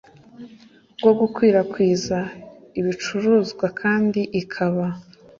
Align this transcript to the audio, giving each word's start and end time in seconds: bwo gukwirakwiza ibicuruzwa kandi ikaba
bwo 0.99 1.11
gukwirakwiza 1.19 2.17
ibicuruzwa 2.79 3.67
kandi 3.81 4.21
ikaba 4.41 4.85